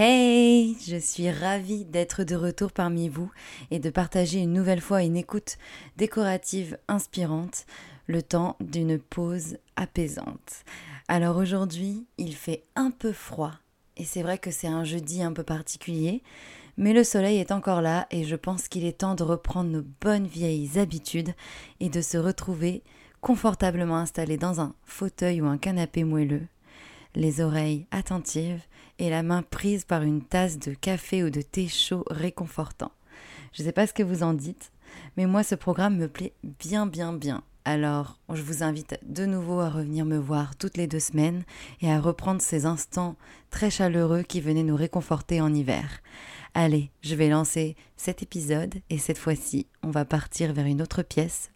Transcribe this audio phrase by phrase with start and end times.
[0.00, 3.32] Hey, je suis ravie d'être de retour parmi vous
[3.72, 5.58] et de partager une nouvelle fois une écoute
[5.96, 7.66] décorative inspirante,
[8.06, 10.62] le temps d'une pause apaisante.
[11.08, 13.54] Alors aujourd'hui, il fait un peu froid
[13.96, 16.22] et c'est vrai que c'est un jeudi un peu particulier,
[16.76, 19.84] mais le soleil est encore là et je pense qu'il est temps de reprendre nos
[20.00, 21.34] bonnes vieilles habitudes
[21.80, 22.84] et de se retrouver
[23.20, 26.46] confortablement installé dans un fauteuil ou un canapé moelleux,
[27.16, 28.62] les oreilles attentives
[28.98, 32.92] et la main prise par une tasse de café ou de thé chaud réconfortant.
[33.52, 34.72] Je ne sais pas ce que vous en dites,
[35.16, 37.42] mais moi ce programme me plaît bien bien bien.
[37.64, 41.44] Alors, je vous invite de nouveau à revenir me voir toutes les deux semaines
[41.82, 43.14] et à reprendre ces instants
[43.50, 46.00] très chaleureux qui venaient nous réconforter en hiver.
[46.54, 51.02] Allez, je vais lancer cet épisode et cette fois-ci, on va partir vers une autre
[51.02, 51.50] pièce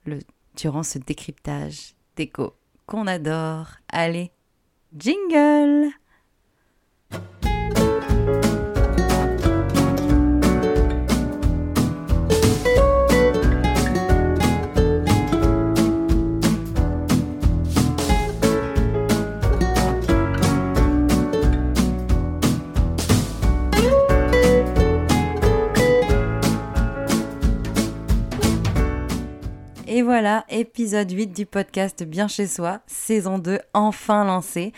[0.55, 3.69] durant ce décryptage déco qu'on adore.
[3.89, 4.33] Allez,
[4.95, 5.93] jingle
[30.03, 34.73] Et voilà, épisode 8 du podcast Bien chez soi, saison 2 enfin lancée.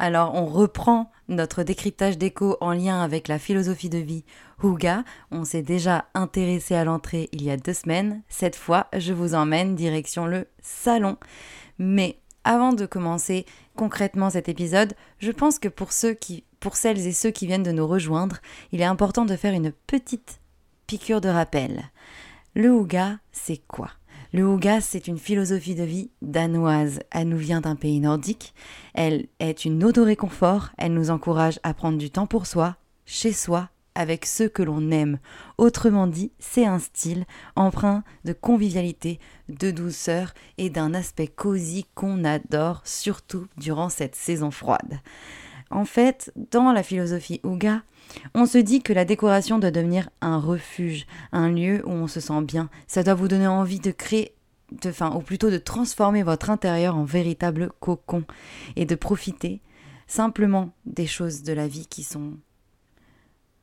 [0.00, 4.24] Alors on reprend notre décryptage d'écho en lien avec la philosophie de vie
[4.64, 5.04] Huga.
[5.30, 8.22] On s'est déjà intéressé à l'entrée il y a deux semaines.
[8.28, 11.16] Cette fois, je vous emmène direction le salon.
[11.78, 17.06] Mais avant de commencer concrètement cet épisode, je pense que pour ceux qui, pour celles
[17.06, 18.38] et ceux qui viennent de nous rejoindre,
[18.72, 20.40] il est important de faire une petite
[20.88, 21.84] piqûre de rappel.
[22.56, 23.90] Le Huga, c'est quoi?
[24.36, 27.00] Le Huga, c'est une philosophie de vie danoise.
[27.10, 28.52] Elle nous vient d'un pays nordique.
[28.92, 30.72] Elle est une eau de réconfort.
[30.76, 32.76] Elle nous encourage à prendre du temps pour soi,
[33.06, 35.20] chez soi, avec ceux que l'on aime.
[35.56, 37.24] Autrement dit, c'est un style
[37.56, 44.50] empreint de convivialité, de douceur et d'un aspect cosy qu'on adore, surtout durant cette saison
[44.50, 45.00] froide.
[45.70, 47.82] En fait, dans la philosophie Ouga,
[48.34, 52.20] on se dit que la décoration doit devenir un refuge, un lieu où on se
[52.20, 52.70] sent bien.
[52.86, 54.36] Ça doit vous donner envie de créer
[54.72, 58.24] de, enfin, ou plutôt de transformer votre intérieur en véritable cocon
[58.74, 59.60] et de profiter
[60.06, 62.34] simplement des choses de la vie qui sont,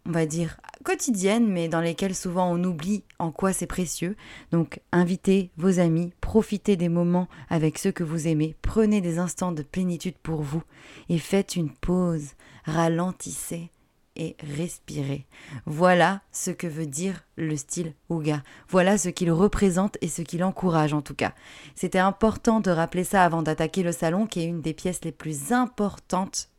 [0.05, 4.15] on va dire, quotidiennes, mais dans lesquelles souvent on oublie en quoi c'est précieux.
[4.51, 9.51] Donc invitez vos amis, profitez des moments avec ceux que vous aimez, prenez des instants
[9.51, 10.63] de plénitude pour vous
[11.09, 12.31] et faites une pause,
[12.65, 13.71] ralentissez
[14.15, 15.25] et respirer.
[15.65, 18.43] Voilà ce que veut dire le style Ouga.
[18.69, 21.33] Voilà ce qu'il représente et ce qu'il encourage en tout cas.
[21.75, 25.11] C'était important de rappeler ça avant d'attaquer le salon qui est une des pièces les
[25.11, 26.49] plus importantes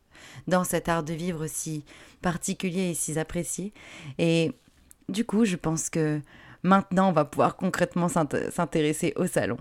[0.47, 1.85] dans cet art de vivre si
[2.23, 3.73] particulier et si apprécié.
[4.19, 4.53] Et
[5.09, 6.21] du coup, je pense que
[6.63, 9.59] maintenant, on va pouvoir concrètement s'intéresser au salon.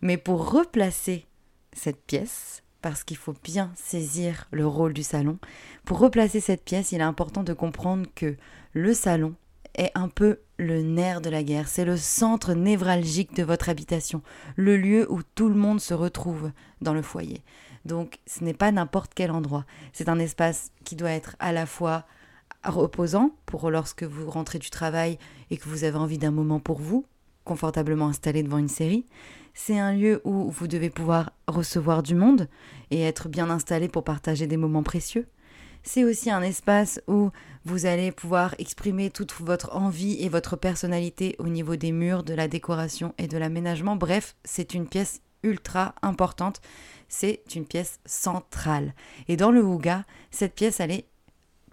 [0.00, 1.26] Mais pour replacer
[1.72, 5.38] cette pièce, parce qu'il faut bien saisir le rôle du salon.
[5.86, 8.36] Pour replacer cette pièce, il est important de comprendre que
[8.74, 9.34] le salon
[9.74, 14.20] est un peu le nerf de la guerre, c'est le centre névralgique de votre habitation,
[14.56, 16.52] le lieu où tout le monde se retrouve
[16.82, 17.42] dans le foyer.
[17.84, 21.66] Donc ce n'est pas n'importe quel endroit, c'est un espace qui doit être à la
[21.66, 22.04] fois
[22.64, 25.18] reposant pour lorsque vous rentrez du travail
[25.50, 27.04] et que vous avez envie d'un moment pour vous,
[27.44, 29.04] confortablement installé devant une série,
[29.52, 32.48] c'est un lieu où vous devez pouvoir recevoir du monde
[32.90, 35.28] et être bien installé pour partager des moments précieux.
[35.82, 37.30] C'est aussi un espace où
[37.66, 42.32] vous allez pouvoir exprimer toute votre envie et votre personnalité au niveau des murs, de
[42.32, 43.94] la décoration et de l'aménagement.
[43.94, 46.60] Bref, c'est une pièce ultra importante.
[47.08, 48.94] C'est une pièce centrale.
[49.28, 51.06] Et dans le Ouga, cette pièce, elle est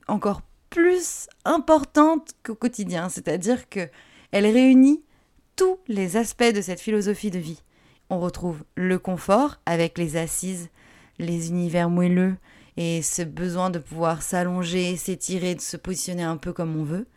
[0.07, 3.09] encore plus importante qu'au quotidien.
[3.09, 3.89] C'est-à-dire que
[4.31, 5.03] elle réunit
[5.55, 7.61] tous les aspects de cette philosophie de vie
[8.11, 10.69] on retrouve le confort avec les assises,
[11.17, 12.35] les univers moelleux
[12.75, 17.07] et ce besoin de pouvoir s'allonger, s'étirer, de se positionner un peu comme on veut.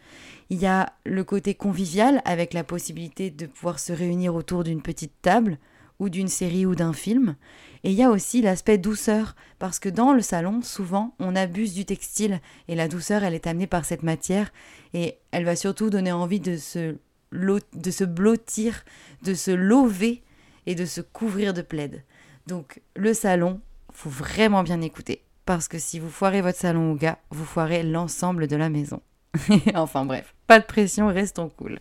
[0.50, 4.83] Il y a le côté convivial avec la possibilité de pouvoir se réunir autour d'une
[4.83, 5.59] petite table
[5.99, 7.37] ou d'une série ou d'un film.
[7.82, 11.75] Et il y a aussi l'aspect douceur, parce que dans le salon, souvent, on abuse
[11.75, 14.52] du textile, et la douceur, elle est amenée par cette matière,
[14.93, 16.96] et elle va surtout donner envie de se,
[17.32, 18.85] de se blottir,
[19.23, 20.23] de se lever
[20.67, 22.02] et de se couvrir de plaid.
[22.47, 23.61] Donc le salon,
[23.93, 27.82] faut vraiment bien écouter parce que si vous foirez votre salon au gars, vous foirez
[27.82, 29.00] l'ensemble de la maison.
[29.75, 31.81] enfin bref, pas de pression, restons cool.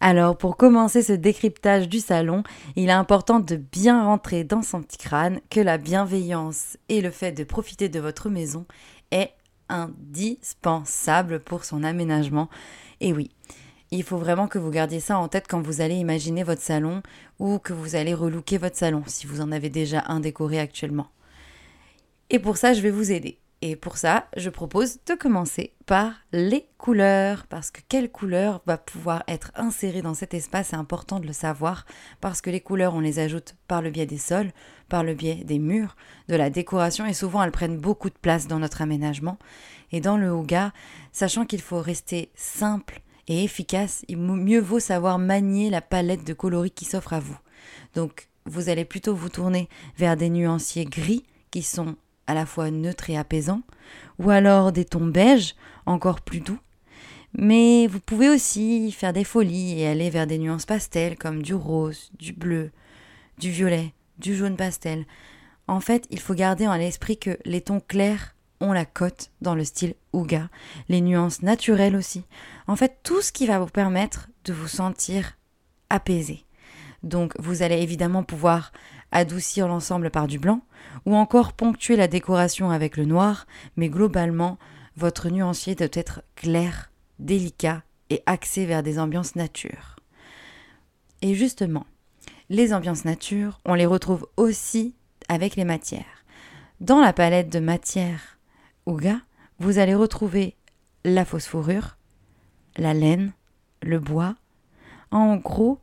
[0.00, 2.44] Alors pour commencer ce décryptage du salon,
[2.76, 7.10] il est important de bien rentrer dans son petit crâne que la bienveillance et le
[7.10, 8.64] fait de profiter de votre maison
[9.10, 9.32] est
[9.68, 12.48] indispensable pour son aménagement.
[13.00, 13.30] Et oui,
[13.90, 17.02] il faut vraiment que vous gardiez ça en tête quand vous allez imaginer votre salon
[17.38, 21.08] ou que vous allez relooker votre salon si vous en avez déjà un décoré actuellement.
[22.30, 23.38] Et pour ça, je vais vous aider.
[23.60, 28.78] Et pour ça, je propose de commencer par les couleurs, parce que quelle couleur va
[28.78, 31.84] pouvoir être insérée dans cet espace, c'est important de le savoir,
[32.20, 34.52] parce que les couleurs, on les ajoute par le biais des sols,
[34.88, 35.96] par le biais des murs,
[36.28, 39.38] de la décoration, et souvent elles prennent beaucoup de place dans notre aménagement.
[39.90, 40.72] Et dans le Ouga,
[41.10, 46.32] sachant qu'il faut rester simple et efficace, il mieux vaut savoir manier la palette de
[46.32, 47.38] coloris qui s'offre à vous.
[47.94, 51.96] Donc, vous allez plutôt vous tourner vers des nuanciers gris qui sont
[52.28, 53.62] à la fois neutres et apaisants,
[54.20, 56.60] ou alors des tons beiges, encore plus doux.
[57.36, 61.54] Mais vous pouvez aussi faire des folies et aller vers des nuances pastel comme du
[61.54, 62.70] rose, du bleu,
[63.38, 65.04] du violet, du jaune pastel.
[65.66, 69.54] En fait, il faut garder à l'esprit que les tons clairs ont la cote dans
[69.54, 70.48] le style Ouga,
[70.88, 72.24] les nuances naturelles aussi.
[72.66, 75.36] En fait, tout ce qui va vous permettre de vous sentir
[75.90, 76.44] apaisé.
[77.02, 78.72] Donc, vous allez évidemment pouvoir
[79.12, 80.62] adoucir l'ensemble par du blanc,
[81.06, 83.46] ou encore ponctuer la décoration avec le noir,
[83.76, 84.58] mais globalement,
[84.96, 89.96] votre nuancier doit être clair, délicat et axé vers des ambiances nature.
[91.22, 91.86] Et justement,
[92.50, 94.94] les ambiances nature, on les retrouve aussi
[95.28, 96.24] avec les matières.
[96.80, 98.38] Dans la palette de matières
[98.86, 99.20] Ouga,
[99.58, 100.54] vous allez retrouver
[101.04, 101.96] la fourrure,
[102.76, 103.32] la laine,
[103.82, 104.36] le bois,
[105.10, 105.80] en gros,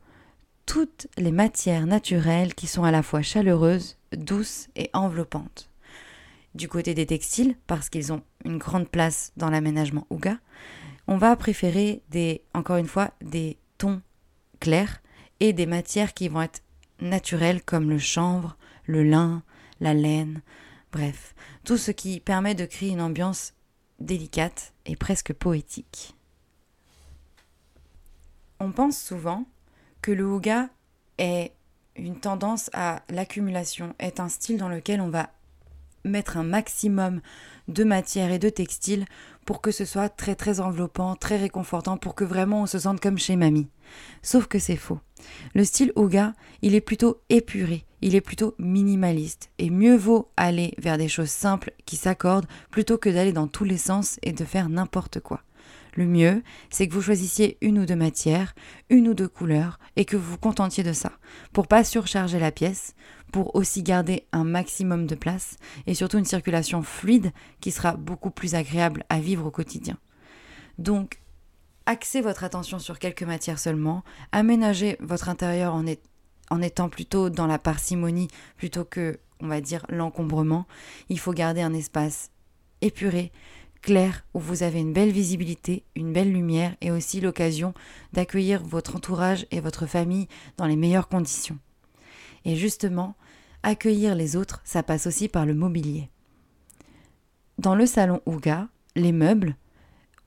[0.66, 5.70] toutes les matières naturelles qui sont à la fois chaleureuses, douces et enveloppantes.
[6.54, 10.38] Du côté des textiles, parce qu'ils ont une grande place dans l'aménagement Ouga,
[11.06, 14.00] on va préférer des, encore une fois, des tons
[14.60, 15.02] clairs
[15.40, 16.62] et des matières qui vont être
[17.00, 18.56] naturelles comme le chanvre,
[18.86, 19.42] le lin,
[19.80, 20.40] la laine,
[20.92, 23.52] bref, tout ce qui permet de créer une ambiance
[24.00, 26.14] délicate et presque poétique.
[28.60, 29.44] On pense souvent
[30.00, 30.68] que le Ouga
[31.18, 31.52] est
[31.98, 35.30] une tendance à l'accumulation, est un style dans lequel on va
[36.04, 37.20] mettre un maximum
[37.68, 39.06] de matière et de textile
[39.44, 43.00] pour que ce soit très très enveloppant, très réconfortant, pour que vraiment on se sente
[43.00, 43.68] comme chez mamie.
[44.22, 45.00] Sauf que c'est faux.
[45.54, 50.74] Le style Ouga, il est plutôt épuré, il est plutôt minimaliste, et mieux vaut aller
[50.78, 54.44] vers des choses simples qui s'accordent plutôt que d'aller dans tous les sens et de
[54.44, 55.42] faire n'importe quoi.
[55.96, 58.54] Le mieux, c'est que vous choisissiez une ou deux matières,
[58.90, 61.12] une ou deux couleurs, et que vous vous contentiez de ça,
[61.54, 62.94] pour pas surcharger la pièce,
[63.32, 65.56] pour aussi garder un maximum de place,
[65.86, 69.96] et surtout une circulation fluide qui sera beaucoup plus agréable à vivre au quotidien.
[70.78, 71.22] Donc,
[71.86, 75.84] axez votre attention sur quelques matières seulement, aménagez votre intérieur en,
[76.50, 78.28] en étant plutôt dans la parcimonie
[78.58, 80.66] plutôt que, on va dire, l'encombrement.
[81.08, 82.30] Il faut garder un espace
[82.82, 83.32] épuré,
[83.86, 87.72] clair où vous avez une belle visibilité, une belle lumière et aussi l'occasion
[88.12, 91.56] d'accueillir votre entourage et votre famille dans les meilleures conditions.
[92.44, 93.14] Et justement,
[93.62, 96.10] accueillir les autres, ça passe aussi par le mobilier.
[97.58, 98.66] Dans le salon Ouga,
[98.96, 99.54] les meubles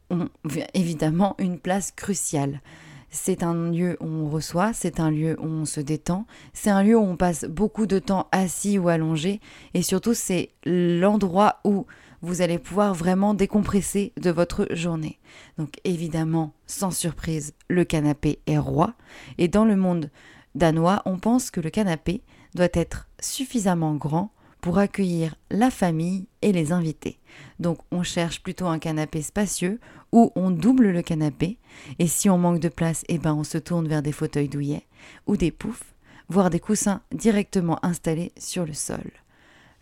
[0.09, 0.29] ont
[0.73, 2.61] évidemment une place cruciale.
[3.09, 6.81] C'est un lieu où on reçoit, c'est un lieu où on se détend, c'est un
[6.81, 9.41] lieu où on passe beaucoup de temps assis ou allongé,
[9.73, 11.87] et surtout c'est l'endroit où
[12.21, 15.19] vous allez pouvoir vraiment décompresser de votre journée.
[15.57, 18.93] Donc évidemment, sans surprise, le canapé est roi.
[19.37, 20.09] Et dans le monde
[20.55, 22.21] danois, on pense que le canapé
[22.55, 27.19] doit être suffisamment grand pour accueillir la famille et les invités.
[27.59, 29.79] Donc on cherche plutôt un canapé spacieux
[30.11, 31.59] où on double le canapé
[31.97, 34.85] et si on manque de place, eh ben on se tourne vers des fauteuils douillets
[35.27, 35.95] ou des poufs,
[36.27, 39.11] voire des coussins directement installés sur le sol.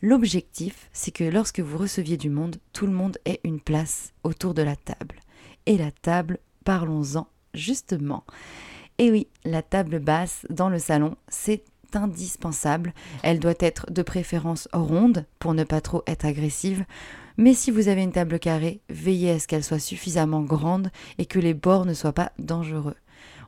[0.01, 4.53] L'objectif, c'est que lorsque vous receviez du monde, tout le monde ait une place autour
[4.53, 5.15] de la table.
[5.65, 8.23] Et la table, parlons-en justement.
[8.99, 11.63] Et oui, la table basse dans le salon, c'est
[11.93, 12.93] indispensable.
[13.23, 16.85] Elle doit être de préférence ronde pour ne pas trop être agressive.
[17.37, 21.25] Mais si vous avez une table carrée, veillez à ce qu'elle soit suffisamment grande et
[21.25, 22.95] que les bords ne soient pas dangereux.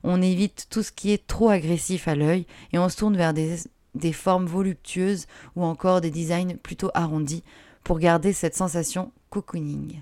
[0.03, 3.33] On évite tout ce qui est trop agressif à l'œil et on se tourne vers
[3.33, 7.43] des des formes voluptueuses ou encore des designs plutôt arrondis
[7.83, 10.01] pour garder cette sensation cocooning.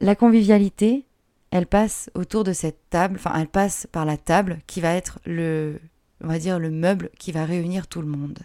[0.00, 1.06] La convivialité,
[1.50, 5.18] elle passe autour de cette table, enfin elle passe par la table qui va être
[5.24, 5.80] le,
[6.22, 8.38] on va dire le meuble qui va réunir tout le monde.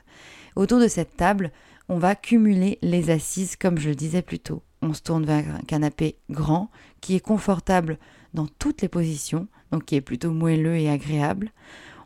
[0.56, 1.52] Autour de cette table,
[1.90, 4.64] on va cumuler les assises comme je le disais plus tôt.
[4.82, 6.70] On se tourne vers un canapé grand
[7.02, 7.98] qui est confortable
[8.34, 11.52] dans toutes les positions, donc qui est plutôt moelleux et agréable.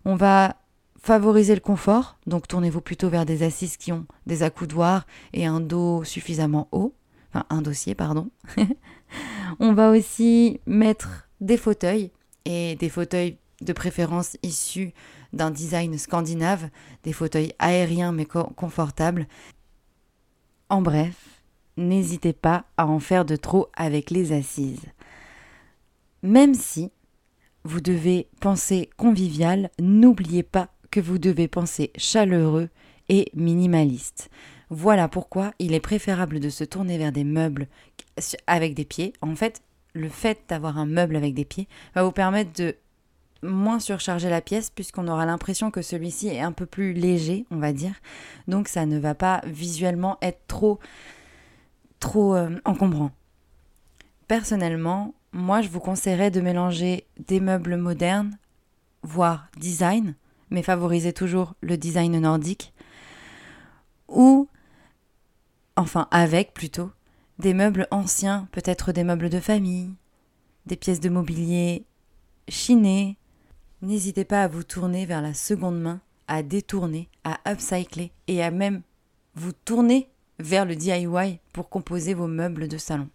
[0.05, 0.57] On va
[1.01, 5.59] Favorisez le confort, donc tournez-vous plutôt vers des assises qui ont des accoudoirs et un
[5.59, 6.93] dos suffisamment haut,
[7.31, 8.29] enfin un dossier, pardon.
[9.59, 12.11] On va aussi mettre des fauteuils
[12.45, 14.93] et des fauteuils de préférence issus
[15.33, 16.69] d'un design scandinave,
[17.03, 19.27] des fauteuils aériens mais confortables.
[20.69, 21.43] En bref,
[21.77, 24.85] n'hésitez pas à en faire de trop avec les assises.
[26.23, 26.91] Même si
[27.63, 32.69] vous devez penser convivial, n'oubliez pas vous devez penser chaleureux
[33.09, 34.29] et minimaliste.
[34.69, 37.67] Voilà pourquoi il est préférable de se tourner vers des meubles
[38.47, 39.13] avec des pieds.
[39.21, 39.61] En fait,
[39.93, 42.75] le fait d'avoir un meuble avec des pieds va vous permettre de
[43.43, 47.57] moins surcharger la pièce puisqu'on aura l'impression que celui-ci est un peu plus léger, on
[47.57, 47.93] va dire.
[48.47, 50.79] Donc ça ne va pas visuellement être trop
[51.99, 53.11] trop euh, encombrant.
[54.27, 58.37] Personnellement, moi je vous conseillerais de mélanger des meubles modernes,
[59.03, 60.15] voire design,
[60.49, 62.73] mais favoriser toujours le design nordique,
[64.07, 64.47] ou
[65.75, 66.91] enfin avec plutôt
[67.39, 69.93] des meubles anciens, peut-être des meubles de famille,
[70.65, 71.85] des pièces de mobilier
[72.47, 73.17] chinés.
[73.81, 78.51] N'hésitez pas à vous tourner vers la seconde main, à détourner, à upcycler et à
[78.51, 78.81] même
[79.35, 83.09] vous tourner vers le DIY pour composer vos meubles de salon.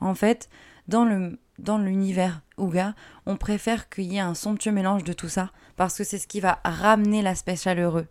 [0.00, 0.48] En fait,
[0.88, 2.94] dans le dans l'univers Ouga,
[3.26, 6.26] on préfère qu'il y ait un somptueux mélange de tout ça parce que c'est ce
[6.26, 8.06] qui va ramener l'aspect chaleureux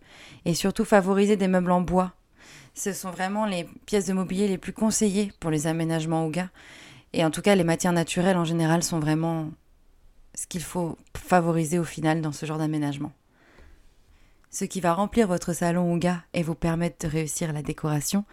[0.46, 2.14] et surtout favoriser des meubles en bois.
[2.74, 6.50] Ce sont vraiment les pièces de mobilier les plus conseillées pour les aménagements Ouga
[7.14, 9.50] et en tout cas les matières naturelles en général sont vraiment
[10.34, 13.14] ce qu'il faut favoriser au final dans ce genre d'aménagement.
[14.52, 18.26] Ce qui va remplir votre salon Ouga et vous permettre de réussir la décoration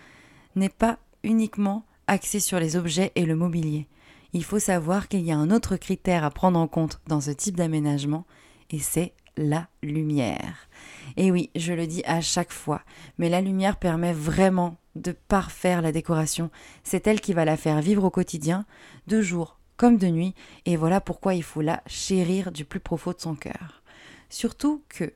[0.57, 3.87] n'est pas uniquement axé sur les objets et le mobilier.
[4.33, 7.31] Il faut savoir qu'il y a un autre critère à prendre en compte dans ce
[7.31, 8.27] type d'aménagement
[8.71, 10.69] et c'est la lumière.
[11.17, 12.83] Et oui, je le dis à chaque fois,
[13.19, 16.51] mais la lumière permet vraiment de parfaire la décoration.
[16.83, 18.67] C'est elle qui va la faire vivre au quotidien,
[19.07, 20.35] de jour comme de nuit,
[20.65, 23.83] et voilà pourquoi il faut la chérir du plus profond de son cœur.
[24.29, 25.13] Surtout que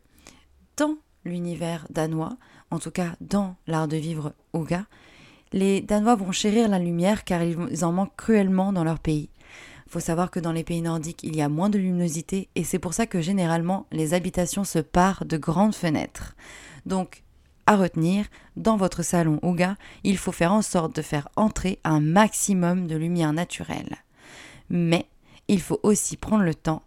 [0.77, 2.37] dans l'univers danois,
[2.71, 4.87] en tout cas dans l'art de vivre Oga,
[5.57, 9.31] les Danois vont chérir la lumière car ils en manquent cruellement dans leur pays.
[9.87, 12.63] Il faut savoir que dans les pays nordiques, il y a moins de luminosité et
[12.63, 16.37] c'est pour ça que généralement les habitations se parent de grandes fenêtres.
[16.85, 17.23] Donc,
[17.65, 22.01] à retenir, dans votre salon Ouga, il faut faire en sorte de faire entrer un
[22.01, 23.97] maximum de lumière naturelle.
[24.69, 25.07] Mais
[25.49, 26.83] il faut aussi prendre le temps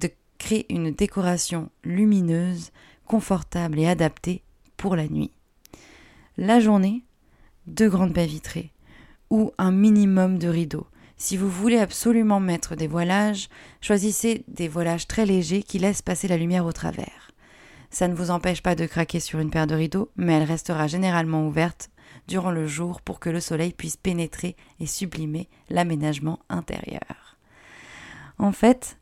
[0.00, 2.72] de créer une décoration lumineuse,
[3.06, 4.42] confortable et adaptée
[4.76, 5.30] pour la nuit.
[6.36, 7.04] La journée,
[7.68, 8.72] deux grandes baies vitrées
[9.30, 10.86] ou un minimum de rideaux.
[11.16, 13.48] Si vous voulez absolument mettre des voilages,
[13.80, 17.30] choisissez des voilages très légers qui laissent passer la lumière au travers.
[17.90, 20.86] Ça ne vous empêche pas de craquer sur une paire de rideaux, mais elle restera
[20.86, 21.90] généralement ouverte
[22.26, 27.36] durant le jour pour que le soleil puisse pénétrer et sublimer l'aménagement intérieur.
[28.38, 28.98] En fait,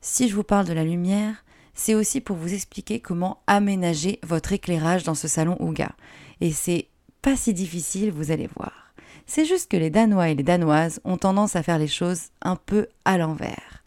[0.00, 4.52] si je vous parle de la lumière, c'est aussi pour vous expliquer comment aménager votre
[4.52, 5.92] éclairage dans ce salon Ouga.
[6.40, 6.88] Et c'est
[7.24, 8.92] pas si difficile, vous allez voir.
[9.24, 12.54] C'est juste que les Danois et les Danoises ont tendance à faire les choses un
[12.54, 13.82] peu à l'envers.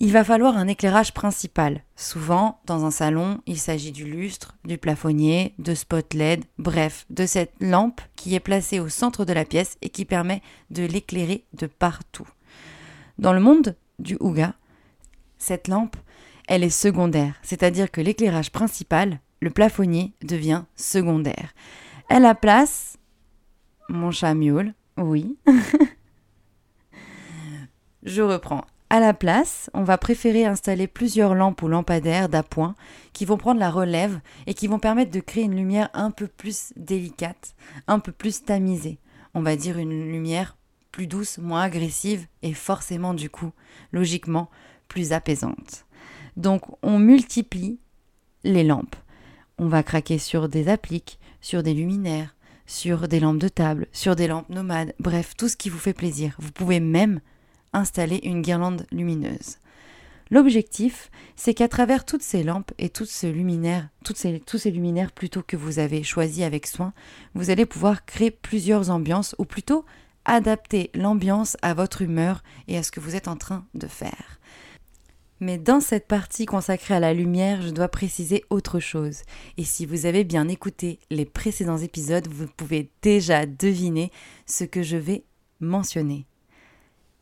[0.00, 1.82] Il va falloir un éclairage principal.
[1.96, 7.26] Souvent, dans un salon, il s'agit du lustre, du plafonnier, de spot LED, bref, de
[7.26, 11.44] cette lampe qui est placée au centre de la pièce et qui permet de l'éclairer
[11.52, 12.28] de partout.
[13.18, 14.54] Dans le monde du Ouga,
[15.36, 15.96] cette lampe,
[16.46, 21.52] elle est secondaire, c'est-à-dire que l'éclairage principal, le plafonnier, devient secondaire.
[22.08, 22.98] Elle a place
[23.90, 25.38] mon chat miaule, oui.
[28.02, 28.64] Je reprends.
[28.90, 32.74] À la place, on va préférer installer plusieurs lampes ou lampadaires d'appoint
[33.12, 36.26] qui vont prendre la relève et qui vont permettre de créer une lumière un peu
[36.26, 37.54] plus délicate,
[37.86, 38.98] un peu plus tamisée.
[39.34, 40.56] On va dire une lumière
[40.92, 43.52] plus douce, moins agressive et forcément du coup,
[43.92, 44.50] logiquement,
[44.88, 45.86] plus apaisante.
[46.36, 47.78] Donc on multiplie
[48.44, 48.96] les lampes.
[49.58, 52.36] On va craquer sur des appliques, sur des luminaires,
[52.66, 55.94] sur des lampes de table, sur des lampes nomades, bref, tout ce qui vous fait
[55.94, 56.36] plaisir.
[56.38, 57.20] Vous pouvez même
[57.72, 59.58] installer une guirlande lumineuse.
[60.30, 64.70] L'objectif, c'est qu'à travers toutes ces lampes et toutes ces luminaires, toutes ces, tous ces
[64.70, 66.92] luminaires plutôt que vous avez choisis avec soin,
[67.34, 69.84] vous allez pouvoir créer plusieurs ambiances, ou plutôt
[70.24, 74.37] adapter l'ambiance à votre humeur et à ce que vous êtes en train de faire.
[75.40, 79.22] Mais dans cette partie consacrée à la lumière, je dois préciser autre chose.
[79.56, 84.10] Et si vous avez bien écouté les précédents épisodes, vous pouvez déjà deviner
[84.46, 85.22] ce que je vais
[85.60, 86.26] mentionner.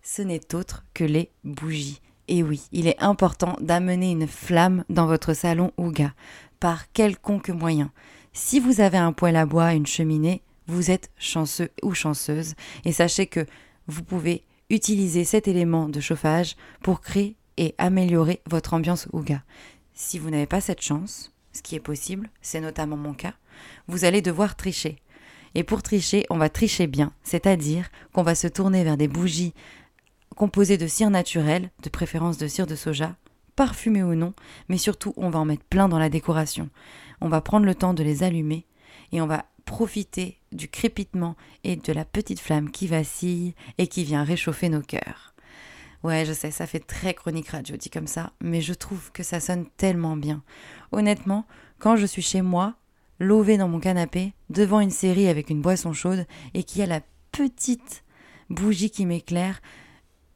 [0.02, 2.00] Ce n'est autre que les bougies.
[2.28, 6.12] Et oui, il est important d'amener une flamme dans votre salon Ouga,
[6.58, 7.92] par quelconque moyen.
[8.32, 12.54] Si vous avez un poêle à bois, une cheminée, vous êtes chanceux ou chanceuse
[12.85, 13.46] et sachez que
[13.87, 19.42] vous pouvez utiliser cet élément de chauffage pour créer et améliorer votre ambiance Ouga.
[19.94, 23.34] Si vous n'avez pas cette chance, ce qui est possible, c'est notamment mon cas,
[23.88, 24.98] vous allez devoir tricher.
[25.54, 29.54] Et pour tricher, on va tricher bien, c'est-à-dire qu'on va se tourner vers des bougies
[30.36, 33.16] composées de cire naturelle, de préférence de cire de soja,
[33.56, 34.34] parfumées ou non,
[34.68, 36.68] mais surtout on va en mettre plein dans la décoration.
[37.22, 38.66] On va prendre le temps de les allumer
[39.12, 44.04] et on va profiter du crépitement et de la petite flamme qui vacille et qui
[44.04, 45.34] vient réchauffer nos cœurs.
[46.06, 49.25] Ouais, je sais, ça fait très chronique radio dit comme ça, mais je trouve que
[49.25, 50.44] ça sonne tellement bien.
[50.92, 51.46] Honnêtement,
[51.80, 52.76] quand je suis chez moi,
[53.18, 57.00] lové dans mon canapé, devant une série avec une boisson chaude et qui a la
[57.32, 58.04] petite
[58.50, 59.60] bougie qui m'éclaire,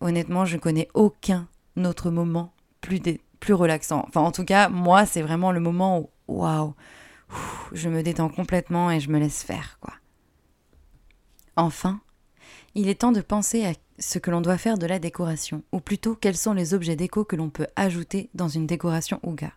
[0.00, 1.46] honnêtement, je connais aucun
[1.76, 3.00] autre moment plus,
[3.38, 4.04] plus relaxant.
[4.08, 6.74] Enfin, en tout cas, moi, c'est vraiment le moment où, waouh,
[7.70, 9.94] je me détends complètement et je me laisse faire, quoi.
[11.54, 12.00] Enfin,
[12.74, 15.80] il est temps de penser à ce que l'on doit faire de la décoration, ou
[15.80, 19.52] plutôt quels sont les objets déco que l'on peut ajouter dans une décoration Ouga.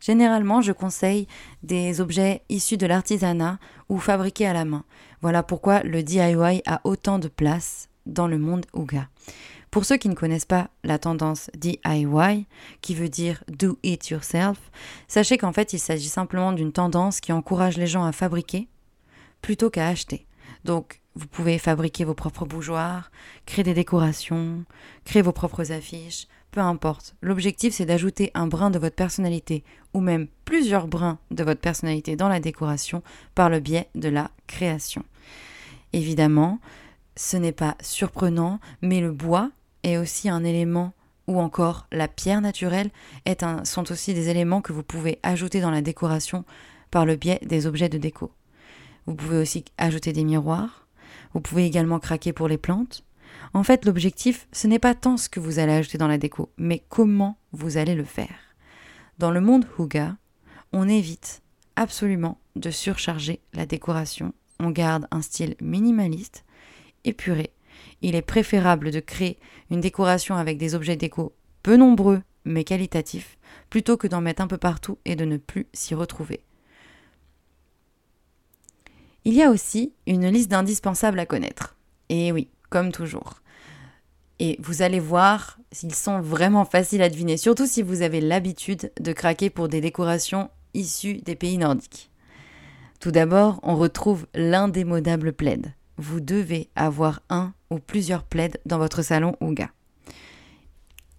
[0.00, 1.26] Généralement, je conseille
[1.62, 4.84] des objets issus de l'artisanat ou fabriqués à la main.
[5.20, 9.08] Voilà pourquoi le DIY a autant de place dans le monde Ouga.
[9.70, 12.46] Pour ceux qui ne connaissent pas la tendance DIY,
[12.80, 14.58] qui veut dire do it yourself,
[15.08, 18.68] sachez qu'en fait il s'agit simplement d'une tendance qui encourage les gens à fabriquer
[19.42, 20.26] plutôt qu'à acheter.
[20.64, 23.10] Donc vous pouvez fabriquer vos propres bougeoirs,
[23.44, 24.64] créer des décorations,
[25.04, 27.16] créer vos propres affiches, peu importe.
[27.22, 32.14] L'objectif c'est d'ajouter un brin de votre personnalité ou même plusieurs brins de votre personnalité
[32.14, 33.02] dans la décoration
[33.34, 35.04] par le biais de la création.
[35.92, 36.60] Évidemment,
[37.16, 39.50] ce n'est pas surprenant, mais le bois
[39.82, 40.92] est aussi un élément
[41.26, 42.90] ou encore la pierre naturelle
[43.64, 46.44] sont aussi des éléments que vous pouvez ajouter dans la décoration
[46.92, 48.30] par le biais des objets de déco.
[49.06, 50.86] Vous pouvez aussi ajouter des miroirs,
[51.32, 53.04] vous pouvez également craquer pour les plantes.
[53.54, 56.50] En fait, l'objectif, ce n'est pas tant ce que vous allez ajouter dans la déco,
[56.56, 58.54] mais comment vous allez le faire.
[59.18, 60.16] Dans le monde Huga,
[60.72, 61.42] on évite
[61.76, 64.32] absolument de surcharger la décoration.
[64.60, 66.44] On garde un style minimaliste,
[67.04, 67.52] épuré
[68.02, 69.38] il est préférable de créer
[69.70, 73.36] une décoration avec des objets déco peu nombreux mais qualitatifs,
[73.68, 76.40] plutôt que d'en mettre un peu partout et de ne plus s'y retrouver.
[79.24, 81.76] Il y a aussi une liste d'indispensables à connaître.
[82.08, 83.34] Et oui, comme toujours.
[84.38, 88.92] Et vous allez voir, s'ils sont vraiment faciles à deviner, surtout si vous avez l'habitude
[89.00, 92.10] de craquer pour des décorations issues des pays nordiques.
[93.00, 99.02] Tout d'abord, on retrouve l'indémodable plaid vous devez avoir un ou plusieurs plaids dans votre
[99.02, 99.70] salon Ouga.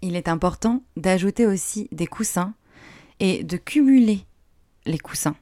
[0.01, 2.53] Il est important d'ajouter aussi des coussins
[3.19, 4.25] et de cumuler
[4.85, 5.35] les coussins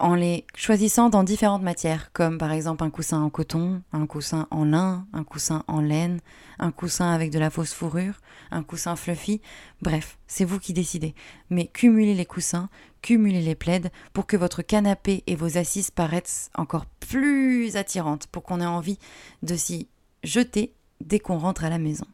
[0.00, 4.48] en les choisissant dans différentes matières, comme par exemple un coussin en coton, un coussin
[4.50, 6.20] en lin, un coussin en laine,
[6.58, 8.14] un coussin avec de la fausse fourrure,
[8.50, 9.40] un coussin fluffy,
[9.82, 11.14] bref, c'est vous qui décidez.
[11.50, 12.68] Mais cumulez les coussins,
[13.02, 18.42] cumulez les plaides pour que votre canapé et vos assises paraissent encore plus attirantes, pour
[18.42, 18.98] qu'on ait envie
[19.42, 19.88] de s'y
[20.24, 22.06] jeter dès qu'on rentre à la maison.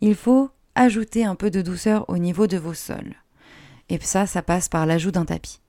[0.00, 3.16] Il faut ajouter un peu de douceur au niveau de vos sols.
[3.88, 5.60] Et ça, ça passe par l'ajout d'un tapis.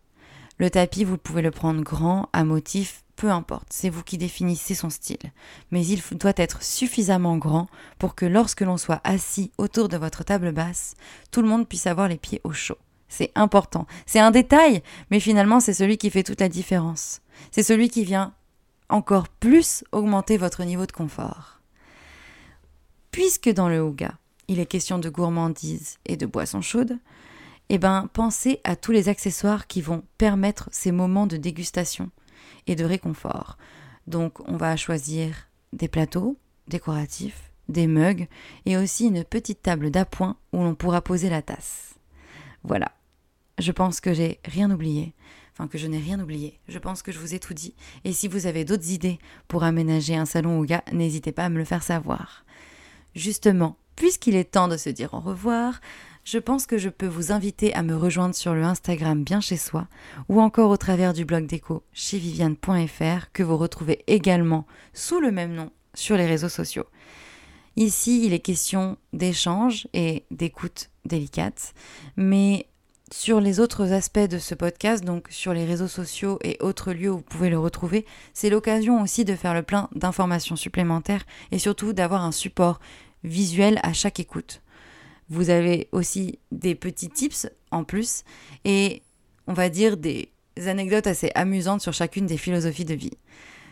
[0.59, 4.75] Le tapis, vous pouvez le prendre grand, à motif, peu importe, c'est vous qui définissez
[4.75, 5.31] son style.
[5.71, 7.67] Mais il doit être suffisamment grand
[7.97, 10.95] pour que lorsque l'on soit assis autour de votre table basse,
[11.31, 12.77] tout le monde puisse avoir les pieds au chaud.
[13.07, 13.87] C'est important.
[14.05, 17.21] C'est un détail, mais finalement c'est celui qui fait toute la différence.
[17.51, 18.33] C'est celui qui vient
[18.89, 21.59] encore plus augmenter votre niveau de confort.
[23.11, 24.13] Puisque dans le Ouga,
[24.47, 26.97] il est question de gourmandise et de boissons chaudes,
[27.69, 32.09] eh ben, pensez à tous les accessoires qui vont permettre ces moments de dégustation
[32.67, 33.57] et de réconfort.
[34.07, 38.27] Donc, on va choisir des plateaux décoratifs, des mugs
[38.65, 41.95] et aussi une petite table d'appoint où l'on pourra poser la tasse.
[42.63, 42.91] Voilà.
[43.59, 45.13] Je pense que j'ai rien oublié.
[45.53, 46.59] Enfin, que je n'ai rien oublié.
[46.69, 47.75] Je pense que je vous ai tout dit.
[48.05, 51.57] Et si vous avez d'autres idées pour aménager un salon Ouga, n'hésitez pas à me
[51.57, 52.45] le faire savoir.
[53.13, 55.81] Justement, puisqu'il est temps de se dire au revoir,
[56.31, 59.57] je pense que je peux vous inviter à me rejoindre sur le Instagram Bien chez
[59.57, 59.87] soi
[60.27, 65.31] ou encore au travers du blog déco chez viviane.fr que vous retrouvez également sous le
[65.31, 66.85] même nom sur les réseaux sociaux.
[67.77, 71.73] Ici, il est question d'échange et d'écoute délicate,
[72.15, 72.67] mais
[73.11, 77.09] sur les autres aspects de ce podcast, donc sur les réseaux sociaux et autres lieux
[77.09, 81.57] où vous pouvez le retrouver, c'est l'occasion aussi de faire le plein d'informations supplémentaires et
[81.57, 82.79] surtout d'avoir un support
[83.23, 84.61] visuel à chaque écoute.
[85.29, 88.23] Vous avez aussi des petits tips en plus
[88.65, 89.01] et
[89.47, 90.31] on va dire des
[90.65, 93.17] anecdotes assez amusantes sur chacune des philosophies de vie.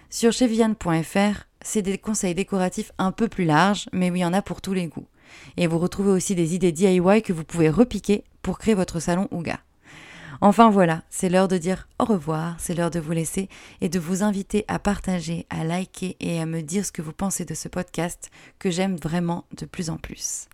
[0.09, 4.33] Sur cheviane.fr, c'est des conseils décoratifs un peu plus larges, mais oui, il y en
[4.33, 5.07] a pour tous les goûts.
[5.57, 9.27] Et vous retrouvez aussi des idées DIY que vous pouvez repiquer pour créer votre salon
[9.31, 9.59] Ouga.
[10.39, 13.49] Enfin voilà, c'est l'heure de dire au revoir, c'est l'heure de vous laisser
[13.81, 17.11] et de vous inviter à partager, à liker et à me dire ce que vous
[17.11, 20.47] pensez de ce podcast que j'aime vraiment de plus en plus.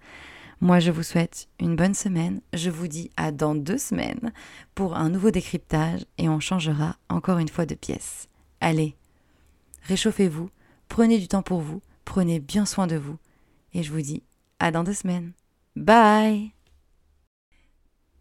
[0.64, 2.40] Moi, je vous souhaite une bonne semaine.
[2.54, 4.32] Je vous dis à dans deux semaines
[4.76, 8.30] pour un nouveau décryptage et on changera encore une fois de pièce.
[8.62, 8.96] Allez,
[9.90, 10.50] réchauffez-vous,
[10.88, 13.18] prenez du temps pour vous, prenez bien soin de vous
[13.74, 14.24] et je vous dis
[14.60, 15.34] à dans deux semaines.
[15.76, 16.54] Bye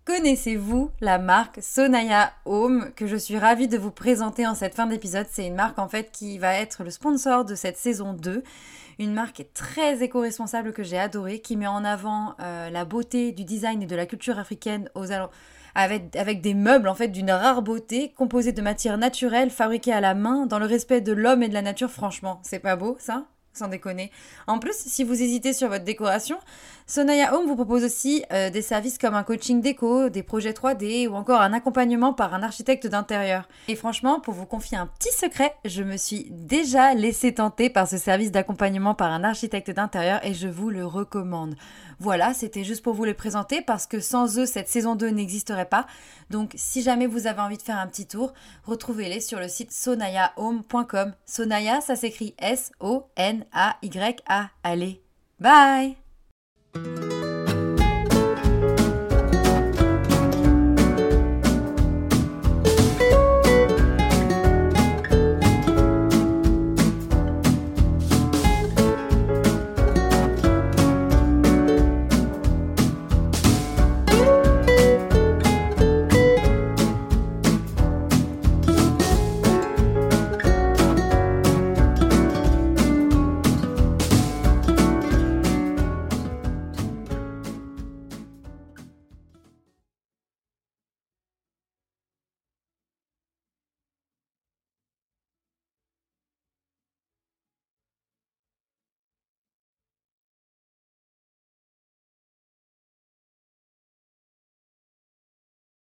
[0.04, 4.86] Connaissez-vous la marque Sonaya Home que je suis ravie de vous présenter en cette fin
[4.86, 5.28] d'épisode?
[5.30, 8.42] C'est une marque en fait qui va être le sponsor de cette saison 2.
[9.02, 13.42] Une marque très éco-responsable que j'ai adorée, qui met en avant euh, la beauté du
[13.42, 15.10] design et de la culture africaine aux
[15.74, 20.00] avec, avec des meubles en fait d'une rare beauté, composés de matières naturelles, fabriquées à
[20.00, 21.90] la main, dans le respect de l'homme et de la nature.
[21.90, 23.26] Franchement, c'est pas beau ça?
[23.52, 24.10] Sans déconner.
[24.46, 26.38] En plus, si vous hésitez sur votre décoration,
[26.86, 31.08] Sonaya Home vous propose aussi euh, des services comme un coaching déco, des projets 3D
[31.08, 33.48] ou encore un accompagnement par un architecte d'intérieur.
[33.68, 37.88] Et franchement, pour vous confier un petit secret, je me suis déjà laissé tenter par
[37.88, 41.54] ce service d'accompagnement par un architecte d'intérieur et je vous le recommande.
[42.02, 45.68] Voilà, c'était juste pour vous les présenter parce que sans eux, cette saison 2 n'existerait
[45.68, 45.86] pas.
[46.30, 48.32] Donc si jamais vous avez envie de faire un petit tour,
[48.64, 51.14] retrouvez-les sur le site sonayahome.com.
[51.24, 52.80] Sonaya, ça s'écrit S-O-N-A-Y-A.
[54.64, 55.00] Allez,
[55.38, 55.96] bye